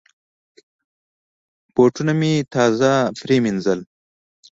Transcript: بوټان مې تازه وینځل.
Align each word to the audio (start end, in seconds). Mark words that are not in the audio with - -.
بوټان 1.73 2.09
مې 2.19 2.33
تازه 2.53 2.93
وینځل. 3.43 3.79